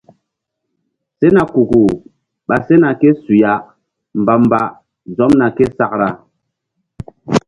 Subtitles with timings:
[1.19, 1.81] Sena kuku
[2.47, 3.53] ɓa sena ké su ya
[4.21, 4.61] mbamba
[5.17, 6.09] zomna ké sakra.